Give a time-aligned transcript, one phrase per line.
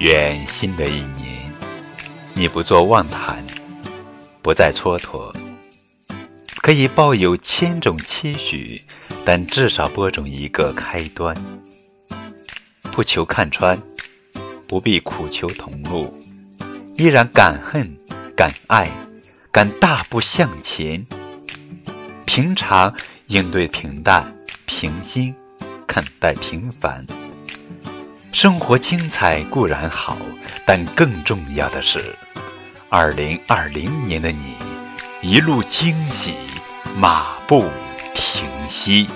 [0.00, 1.50] 愿新的一年，
[2.34, 3.42] 你不做妄谈，
[4.42, 5.34] 不再蹉跎，
[6.56, 8.82] 可以抱有千种期许，
[9.24, 11.34] 但至少播种一个开端。
[12.92, 13.80] 不求看穿，
[14.68, 16.12] 不必苦求同路，
[16.98, 17.96] 依然敢恨、
[18.36, 18.90] 敢爱、
[19.50, 21.06] 敢大步向前。
[22.26, 22.92] 平常
[23.26, 24.34] 应对平淡，
[24.66, 25.34] 平心
[25.86, 27.04] 看待平凡。
[28.32, 30.16] 生活精彩固然好，
[30.66, 32.14] 但更重要的是，
[32.88, 34.56] 二零二零年的你，
[35.22, 36.34] 一路惊喜，
[36.96, 37.70] 马不
[38.14, 39.06] 停息。